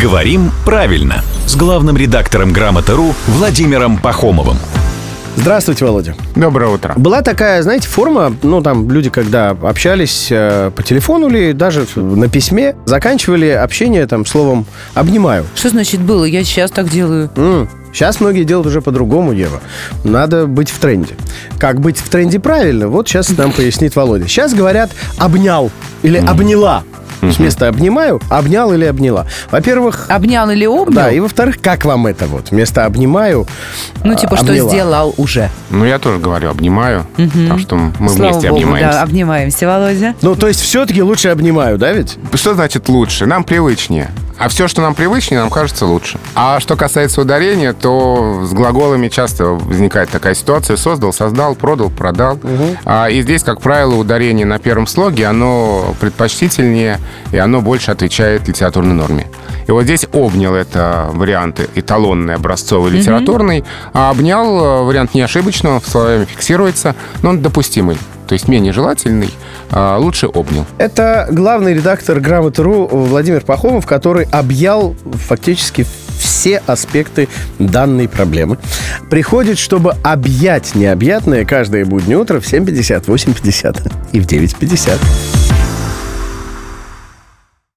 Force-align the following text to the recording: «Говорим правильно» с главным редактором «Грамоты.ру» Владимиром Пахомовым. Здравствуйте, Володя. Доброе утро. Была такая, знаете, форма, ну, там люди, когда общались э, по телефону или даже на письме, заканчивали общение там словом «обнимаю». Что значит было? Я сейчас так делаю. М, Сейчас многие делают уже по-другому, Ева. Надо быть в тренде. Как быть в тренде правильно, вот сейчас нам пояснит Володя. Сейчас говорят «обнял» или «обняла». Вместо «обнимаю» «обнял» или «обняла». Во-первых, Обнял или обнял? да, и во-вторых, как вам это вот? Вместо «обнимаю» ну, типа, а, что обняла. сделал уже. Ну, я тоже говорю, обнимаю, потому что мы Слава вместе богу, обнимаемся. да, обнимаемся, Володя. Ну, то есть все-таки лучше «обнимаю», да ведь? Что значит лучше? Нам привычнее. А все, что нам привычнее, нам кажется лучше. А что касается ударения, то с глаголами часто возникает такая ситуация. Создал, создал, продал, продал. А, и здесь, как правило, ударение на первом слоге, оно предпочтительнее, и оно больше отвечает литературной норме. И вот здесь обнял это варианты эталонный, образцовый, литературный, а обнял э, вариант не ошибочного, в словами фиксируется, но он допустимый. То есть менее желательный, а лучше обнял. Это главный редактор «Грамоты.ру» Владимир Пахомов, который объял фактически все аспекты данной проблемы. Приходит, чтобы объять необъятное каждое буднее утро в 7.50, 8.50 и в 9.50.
«Говорим 0.00 0.50
правильно» 0.64 1.22
с 1.46 1.56
главным 1.56 1.96
редактором 1.96 2.52
«Грамоты.ру» 2.52 3.14
Владимиром 3.26 3.98
Пахомовым. 3.98 4.56
Здравствуйте, 5.36 5.84
Володя. 5.84 6.14
Доброе 6.36 6.70
утро. 6.70 6.94
Была 6.96 7.20
такая, 7.20 7.60
знаете, 7.62 7.88
форма, 7.88 8.34
ну, 8.42 8.62
там 8.62 8.88
люди, 8.90 9.10
когда 9.10 9.50
общались 9.50 10.28
э, 10.30 10.70
по 10.74 10.82
телефону 10.84 11.28
или 11.28 11.50
даже 11.52 11.86
на 11.96 12.28
письме, 12.28 12.76
заканчивали 12.86 13.48
общение 13.48 14.06
там 14.06 14.24
словом 14.26 14.64
«обнимаю». 14.94 15.44
Что 15.56 15.70
значит 15.70 16.00
было? 16.00 16.24
Я 16.24 16.44
сейчас 16.44 16.70
так 16.70 16.88
делаю. 16.88 17.30
М, 17.36 17.68
Сейчас 17.92 18.20
многие 18.20 18.42
делают 18.44 18.66
уже 18.66 18.80
по-другому, 18.80 19.32
Ева. 19.32 19.60
Надо 20.02 20.46
быть 20.46 20.68
в 20.70 20.78
тренде. 20.78 21.14
Как 21.58 21.78
быть 21.80 21.98
в 21.98 22.08
тренде 22.08 22.40
правильно, 22.40 22.88
вот 22.88 23.06
сейчас 23.08 23.28
нам 23.36 23.52
пояснит 23.52 23.94
Володя. 23.96 24.26
Сейчас 24.28 24.54
говорят 24.54 24.90
«обнял» 25.18 25.70
или 26.02 26.16
«обняла». 26.18 26.84
Вместо 27.32 27.68
«обнимаю» 27.68 28.20
«обнял» 28.30 28.72
или 28.72 28.84
«обняла». 28.84 29.26
Во-первых, 29.50 30.06
Обнял 30.08 30.48
или 30.50 30.66
обнял? 30.66 30.94
да, 30.94 31.10
и 31.10 31.20
во-вторых, 31.20 31.60
как 31.60 31.84
вам 31.84 32.06
это 32.06 32.26
вот? 32.26 32.50
Вместо 32.50 32.84
«обнимаю» 32.84 33.46
ну, 34.02 34.14
типа, 34.14 34.34
а, 34.34 34.36
что 34.36 34.46
обняла. 34.48 34.68
сделал 34.70 35.14
уже. 35.16 35.50
Ну, 35.70 35.84
я 35.84 35.98
тоже 35.98 36.18
говорю, 36.18 36.50
обнимаю, 36.50 37.06
потому 37.16 37.58
что 37.58 37.76
мы 37.76 37.92
Слава 38.08 38.30
вместе 38.32 38.48
богу, 38.48 38.60
обнимаемся. 38.60 38.92
да, 38.92 39.02
обнимаемся, 39.02 39.66
Володя. 39.66 40.14
Ну, 40.22 40.34
то 40.36 40.48
есть 40.48 40.60
все-таки 40.60 41.02
лучше 41.02 41.28
«обнимаю», 41.28 41.78
да 41.78 41.92
ведь? 41.92 42.18
Что 42.34 42.54
значит 42.54 42.88
лучше? 42.88 43.26
Нам 43.26 43.44
привычнее. 43.44 44.10
А 44.38 44.48
все, 44.48 44.66
что 44.68 44.82
нам 44.82 44.94
привычнее, 44.94 45.40
нам 45.40 45.50
кажется 45.50 45.86
лучше. 45.86 46.18
А 46.34 46.58
что 46.60 46.76
касается 46.76 47.20
ударения, 47.20 47.72
то 47.72 48.44
с 48.44 48.52
глаголами 48.52 49.08
часто 49.08 49.46
возникает 49.46 50.10
такая 50.10 50.34
ситуация. 50.34 50.76
Создал, 50.76 51.12
создал, 51.12 51.54
продал, 51.54 51.90
продал. 51.90 52.38
А, 52.84 53.08
и 53.08 53.22
здесь, 53.22 53.42
как 53.42 53.60
правило, 53.60 53.94
ударение 53.94 54.46
на 54.46 54.58
первом 54.58 54.86
слоге, 54.86 55.26
оно 55.26 55.94
предпочтительнее, 56.00 56.98
и 57.32 57.38
оно 57.38 57.60
больше 57.60 57.90
отвечает 57.90 58.48
литературной 58.48 58.94
норме. 58.94 59.28
И 59.66 59.70
вот 59.70 59.84
здесь 59.84 60.06
обнял 60.12 60.54
это 60.54 61.08
варианты 61.12 61.68
эталонный, 61.74 62.34
образцовый, 62.34 62.92
литературный, 62.92 63.64
а 63.92 64.10
обнял 64.10 64.44
э, 64.44 64.82
вариант 64.82 65.14
не 65.14 65.22
ошибочного, 65.22 65.80
в 65.80 65.86
словами 65.88 66.24
фиксируется, 66.26 66.94
но 67.22 67.30
он 67.30 67.40
допустимый. 67.40 67.96
То 68.26 68.32
есть 68.32 68.48
менее 68.48 68.72
желательный, 68.72 69.30
а 69.70 69.98
лучше 69.98 70.26
обнял. 70.26 70.66
Это 70.78 71.28
главный 71.30 71.74
редактор 71.74 72.20
«Грамоты.ру» 72.20 72.86
Владимир 72.86 73.42
Пахомов, 73.42 73.86
который 73.86 74.26
объял 74.30 74.94
фактически 75.26 75.84
все 76.18 76.62
аспекты 76.66 77.28
данной 77.58 78.08
проблемы. 78.08 78.58
Приходит, 79.10 79.58
чтобы 79.58 79.94
объять 80.02 80.74
необъятное 80.74 81.44
каждое 81.44 81.84
буднее 81.84 82.18
утро 82.18 82.40
в 82.40 82.44
7.50, 82.44 83.04
8.50 83.06 83.92
и 84.12 84.20
в 84.20 84.26
9.50. 84.26 85.43